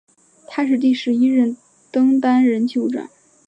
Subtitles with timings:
[0.47, 1.55] 他是第十一任
[1.91, 3.07] 登丹人酋长。